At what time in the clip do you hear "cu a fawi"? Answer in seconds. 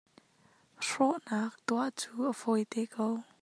1.99-2.63